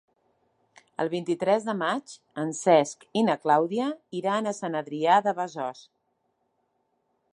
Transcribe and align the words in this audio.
El 1.03 1.09
vint-i-tres 1.11 1.67
de 1.67 1.75
maig 1.81 2.15
en 2.43 2.53
Cesc 2.61 3.05
i 3.21 3.23
na 3.27 3.35
Clàudia 3.43 3.91
iran 4.21 4.49
a 4.53 4.57
Sant 4.61 4.79
Adrià 4.81 5.19
de 5.29 5.35
Besòs. 5.43 5.85